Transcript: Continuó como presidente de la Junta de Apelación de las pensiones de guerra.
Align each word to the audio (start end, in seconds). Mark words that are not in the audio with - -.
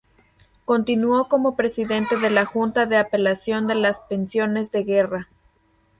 Continuó 0.65 1.29
como 1.29 1.55
presidente 1.55 2.17
de 2.17 2.31
la 2.31 2.43
Junta 2.43 2.87
de 2.87 2.97
Apelación 2.97 3.67
de 3.67 3.75
las 3.75 4.01
pensiones 4.01 4.71
de 4.71 4.83
guerra. 4.83 5.27